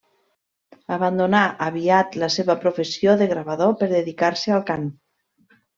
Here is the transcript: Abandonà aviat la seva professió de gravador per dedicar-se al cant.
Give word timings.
Abandonà 0.95 1.41
aviat 1.67 2.17
la 2.23 2.31
seva 2.39 2.57
professió 2.65 3.17
de 3.21 3.31
gravador 3.35 3.79
per 3.83 3.95
dedicar-se 3.97 4.59
al 4.59 4.71
cant. 4.73 4.95